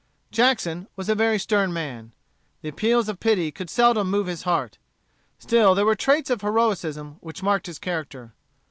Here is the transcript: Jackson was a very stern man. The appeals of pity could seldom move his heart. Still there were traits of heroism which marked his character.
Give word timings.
Jackson 0.31 0.87
was 0.95 1.09
a 1.09 1.13
very 1.13 1.37
stern 1.37 1.71
man. 1.71 2.11
The 2.63 2.69
appeals 2.69 3.07
of 3.07 3.19
pity 3.19 3.51
could 3.51 3.69
seldom 3.69 4.09
move 4.09 4.25
his 4.25 4.41
heart. 4.41 4.79
Still 5.37 5.75
there 5.75 5.85
were 5.85 5.93
traits 5.93 6.31
of 6.31 6.41
heroism 6.41 7.17
which 7.19 7.43
marked 7.43 7.67
his 7.67 7.77
character. 7.77 8.33